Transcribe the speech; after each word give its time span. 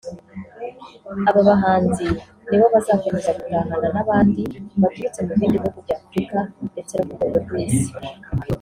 Aba 1.29 1.41
bahanzi 1.49 2.05
nibo 2.47 2.65
bazakomeza 2.73 3.31
guhatana 3.39 3.85
n’abandi 3.93 4.41
baturutse 4.81 5.19
mubindi 5.27 5.55
bihungu 5.61 5.79
by’Afurika 5.85 6.37
ndetse 6.71 6.93
no 6.97 7.03
ku 7.09 7.13
rwego 7.17 7.37
rw’Isi 7.45 7.91